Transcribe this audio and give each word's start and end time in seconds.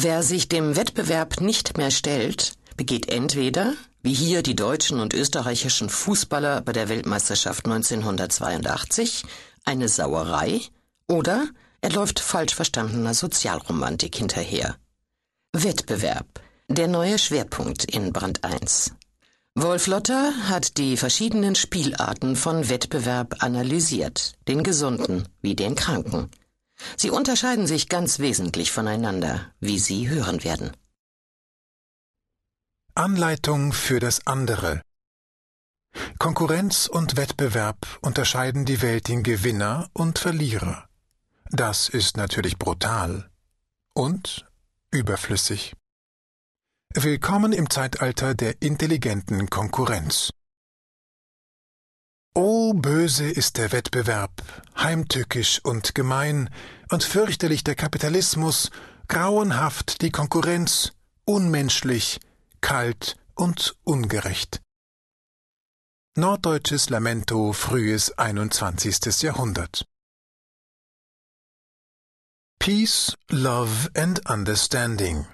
Wer 0.00 0.22
sich 0.22 0.46
dem 0.46 0.76
Wettbewerb 0.76 1.40
nicht 1.40 1.76
mehr 1.76 1.90
stellt, 1.90 2.52
begeht 2.76 3.08
entweder, 3.08 3.74
wie 4.00 4.14
hier 4.14 4.44
die 4.44 4.54
deutschen 4.54 5.00
und 5.00 5.12
österreichischen 5.12 5.88
Fußballer 5.88 6.60
bei 6.60 6.70
der 6.70 6.88
Weltmeisterschaft 6.88 7.66
1982, 7.66 9.24
eine 9.64 9.88
Sauerei, 9.88 10.60
oder 11.08 11.48
er 11.80 11.90
läuft 11.90 12.20
falsch 12.20 12.54
verstandener 12.54 13.12
Sozialromantik 13.12 14.14
hinterher. 14.14 14.76
Wettbewerb, 15.52 16.42
der 16.68 16.86
neue 16.86 17.18
Schwerpunkt 17.18 17.84
in 17.86 18.12
Brand 18.12 18.44
1. 18.44 18.92
Wolf 19.56 19.88
Lotter 19.88 20.32
hat 20.48 20.78
die 20.78 20.96
verschiedenen 20.96 21.56
Spielarten 21.56 22.36
von 22.36 22.68
Wettbewerb 22.68 23.42
analysiert, 23.42 24.36
den 24.46 24.62
gesunden 24.62 25.26
wie 25.42 25.56
den 25.56 25.74
kranken. 25.74 26.30
Sie 26.96 27.10
unterscheiden 27.10 27.66
sich 27.66 27.88
ganz 27.88 28.18
wesentlich 28.18 28.72
voneinander, 28.72 29.52
wie 29.60 29.78
Sie 29.78 30.08
hören 30.08 30.44
werden. 30.44 30.76
Anleitung 32.94 33.72
für 33.72 34.00
das 34.00 34.26
andere. 34.26 34.82
Konkurrenz 36.18 36.86
und 36.86 37.16
Wettbewerb 37.16 37.86
unterscheiden 38.00 38.64
die 38.64 38.82
Welt 38.82 39.08
in 39.08 39.22
Gewinner 39.22 39.88
und 39.92 40.18
Verlierer. 40.18 40.88
Das 41.50 41.88
ist 41.88 42.16
natürlich 42.16 42.58
brutal 42.58 43.30
und 43.94 44.46
überflüssig. 44.90 45.74
Willkommen 46.94 47.52
im 47.52 47.70
Zeitalter 47.70 48.34
der 48.34 48.60
intelligenten 48.62 49.48
Konkurrenz. 49.48 50.30
Oh, 52.40 52.72
böse 52.72 53.28
ist 53.28 53.58
der 53.58 53.72
Wettbewerb, 53.72 54.30
heimtückisch 54.76 55.60
und 55.64 55.96
gemein, 55.96 56.50
und 56.88 57.02
fürchterlich 57.02 57.64
der 57.64 57.74
Kapitalismus, 57.74 58.70
grauenhaft 59.08 60.02
die 60.02 60.12
Konkurrenz, 60.12 60.92
unmenschlich, 61.24 62.20
kalt 62.60 63.16
und 63.34 63.74
ungerecht. 63.82 64.60
Norddeutsches 66.14 66.90
Lamento, 66.90 67.52
frühes 67.52 68.16
21. 68.16 69.20
Jahrhundert. 69.22 69.84
Peace, 72.60 73.16
Love 73.30 73.90
and 73.96 74.30
Understanding 74.30 75.26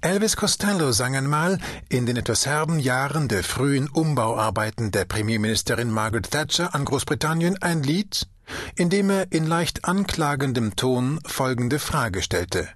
Elvis 0.00 0.36
Costello 0.36 0.92
sang 0.92 1.14
einmal 1.14 1.58
in 1.88 2.06
den 2.06 2.16
etwas 2.16 2.46
herben 2.46 2.78
Jahren 2.78 3.28
der 3.28 3.44
frühen 3.44 3.88
Umbauarbeiten 3.88 4.90
der 4.90 5.04
Premierministerin 5.04 5.90
Margaret 5.90 6.30
Thatcher 6.30 6.74
an 6.74 6.84
Großbritannien 6.84 7.60
ein 7.62 7.82
Lied, 7.82 8.26
in 8.76 8.90
dem 8.90 9.10
er 9.10 9.30
in 9.30 9.46
leicht 9.46 9.84
anklagendem 9.84 10.74
Ton 10.76 11.20
folgende 11.26 11.78
Frage 11.78 12.22
stellte. 12.22 12.68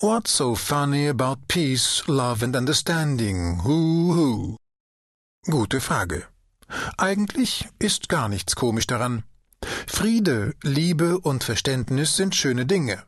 What's 0.00 0.36
so 0.36 0.54
funny 0.54 1.08
about 1.08 1.46
peace, 1.48 2.02
love 2.06 2.44
and 2.44 2.56
understanding? 2.56 3.62
Hu 3.64 4.14
hu. 4.14 4.56
Gute 5.50 5.80
Frage. 5.80 6.26
Eigentlich 6.98 7.68
ist 7.78 8.08
gar 8.08 8.28
nichts 8.28 8.56
komisch 8.56 8.86
daran. 8.86 9.22
Friede, 9.86 10.54
Liebe 10.62 11.18
und 11.18 11.44
Verständnis 11.44 12.16
sind 12.16 12.34
schöne 12.34 12.66
Dinge. 12.66 13.04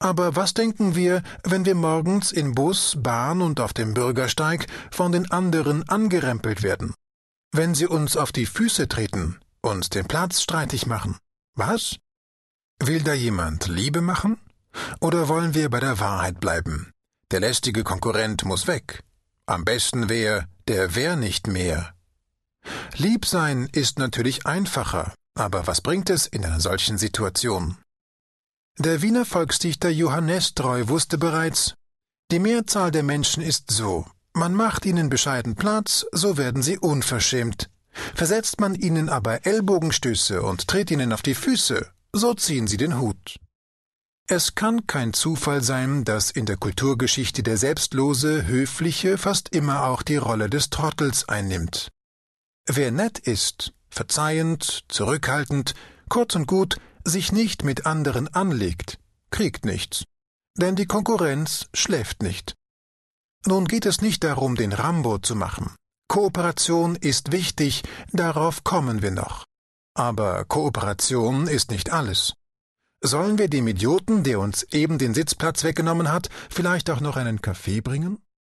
Aber 0.00 0.36
was 0.36 0.54
denken 0.54 0.94
wir, 0.94 1.22
wenn 1.42 1.64
wir 1.64 1.74
morgens 1.74 2.30
in 2.30 2.54
Bus, 2.54 2.96
Bahn 2.98 3.42
und 3.42 3.60
auf 3.60 3.72
dem 3.72 3.94
Bürgersteig 3.94 4.66
von 4.90 5.10
den 5.10 5.30
anderen 5.30 5.88
angerempelt 5.88 6.62
werden? 6.62 6.94
Wenn 7.50 7.74
sie 7.74 7.86
uns 7.86 8.16
auf 8.16 8.30
die 8.30 8.46
Füße 8.46 8.86
treten, 8.88 9.40
uns 9.60 9.90
den 9.90 10.06
Platz 10.06 10.42
streitig 10.42 10.86
machen? 10.86 11.16
Was? 11.54 11.96
Will 12.80 13.02
da 13.02 13.12
jemand 13.12 13.66
Liebe 13.66 14.00
machen? 14.00 14.38
Oder 15.00 15.28
wollen 15.28 15.54
wir 15.54 15.68
bei 15.68 15.80
der 15.80 15.98
Wahrheit 15.98 16.38
bleiben? 16.38 16.92
Der 17.32 17.40
lästige 17.40 17.82
Konkurrent 17.82 18.44
muss 18.44 18.68
weg. 18.68 19.02
Am 19.46 19.64
besten 19.64 20.08
wär, 20.08 20.46
der 20.68 20.94
wär 20.94 21.16
nicht 21.16 21.48
mehr. 21.48 21.94
Lieb 22.96 23.26
sein 23.26 23.68
ist 23.72 23.98
natürlich 23.98 24.46
einfacher, 24.46 25.14
aber 25.34 25.66
was 25.66 25.80
bringt 25.80 26.10
es 26.10 26.26
in 26.26 26.44
einer 26.44 26.60
solchen 26.60 26.98
Situation? 26.98 27.78
Der 28.80 29.02
Wiener 29.02 29.24
Volksdichter 29.24 29.88
Johannes 29.88 30.54
Treu 30.54 30.86
wusste 30.86 31.18
bereits, 31.18 31.74
die 32.30 32.38
Mehrzahl 32.38 32.92
der 32.92 33.02
Menschen 33.02 33.42
ist 33.42 33.72
so, 33.72 34.06
man 34.34 34.54
macht 34.54 34.86
ihnen 34.86 35.08
bescheiden 35.08 35.56
Platz, 35.56 36.06
so 36.12 36.36
werden 36.36 36.62
sie 36.62 36.78
unverschämt. 36.78 37.70
Versetzt 38.14 38.60
man 38.60 38.76
ihnen 38.76 39.08
aber 39.08 39.44
Ellbogenstöße 39.44 40.42
und 40.42 40.68
tritt 40.68 40.92
ihnen 40.92 41.12
auf 41.12 41.22
die 41.22 41.34
Füße, 41.34 41.90
so 42.12 42.34
ziehen 42.34 42.68
sie 42.68 42.76
den 42.76 43.00
Hut. 43.00 43.40
Es 44.28 44.54
kann 44.54 44.86
kein 44.86 45.12
Zufall 45.12 45.60
sein, 45.64 46.04
dass 46.04 46.30
in 46.30 46.46
der 46.46 46.56
Kulturgeschichte 46.56 47.42
der 47.42 47.56
Selbstlose, 47.56 48.46
Höfliche 48.46 49.18
fast 49.18 49.48
immer 49.48 49.86
auch 49.86 50.04
die 50.04 50.18
Rolle 50.18 50.48
des 50.48 50.70
Trottels 50.70 51.28
einnimmt. 51.28 51.88
Wer 52.66 52.92
nett 52.92 53.18
ist, 53.18 53.72
verzeihend, 53.90 54.84
zurückhaltend, 54.86 55.74
kurz 56.08 56.36
und 56.36 56.46
gut, 56.46 56.76
sich 57.08 57.32
nicht 57.32 57.64
mit 57.64 57.86
anderen 57.86 58.28
anlegt, 58.28 58.98
kriegt 59.30 59.64
nichts. 59.64 60.04
Denn 60.56 60.76
die 60.76 60.86
Konkurrenz 60.86 61.68
schläft 61.74 62.22
nicht. 62.22 62.54
Nun 63.46 63.66
geht 63.66 63.86
es 63.86 64.00
nicht 64.00 64.24
darum, 64.24 64.56
den 64.56 64.72
Rambo 64.72 65.18
zu 65.18 65.36
machen. 65.36 65.74
Kooperation 66.08 66.96
ist 66.96 67.32
wichtig, 67.32 67.82
darauf 68.12 68.64
kommen 68.64 69.02
wir 69.02 69.10
noch. 69.10 69.44
Aber 69.94 70.44
Kooperation 70.44 71.46
ist 71.46 71.70
nicht 71.70 71.90
alles. 71.90 72.34
Sollen 73.00 73.38
wir 73.38 73.48
dem 73.48 73.68
Idioten, 73.68 74.24
der 74.24 74.40
uns 74.40 74.64
eben 74.72 74.98
den 74.98 75.14
Sitzplatz 75.14 75.62
weggenommen 75.62 76.10
hat, 76.10 76.28
vielleicht 76.50 76.90
auch 76.90 77.00
noch 77.00 77.16
einen 77.16 77.40
Kaffee 77.40 77.80
bringen? 77.80 78.18